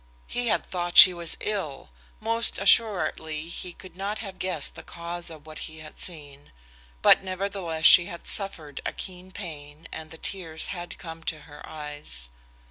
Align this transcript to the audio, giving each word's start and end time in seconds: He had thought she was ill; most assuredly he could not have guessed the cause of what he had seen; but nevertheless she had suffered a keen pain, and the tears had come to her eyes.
He 0.25 0.47
had 0.47 0.65
thought 0.65 0.97
she 0.97 1.13
was 1.13 1.37
ill; 1.41 1.91
most 2.19 2.57
assuredly 2.57 3.47
he 3.49 3.71
could 3.71 3.95
not 3.95 4.17
have 4.17 4.39
guessed 4.39 4.73
the 4.73 4.81
cause 4.81 5.29
of 5.29 5.45
what 5.45 5.59
he 5.69 5.77
had 5.81 5.99
seen; 5.99 6.51
but 7.03 7.23
nevertheless 7.23 7.85
she 7.85 8.07
had 8.07 8.25
suffered 8.25 8.81
a 8.83 8.93
keen 8.93 9.31
pain, 9.31 9.87
and 9.91 10.09
the 10.09 10.17
tears 10.17 10.69
had 10.73 10.97
come 10.97 11.23
to 11.25 11.41
her 11.41 11.61
eyes. 11.69 12.29